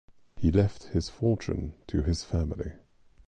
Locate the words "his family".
2.01-2.71